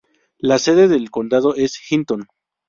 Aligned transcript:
La 0.39 0.57
sede 0.57 0.87
del 0.87 1.11
condado 1.11 1.53
es 1.53 1.77
Hinton. 1.91 2.25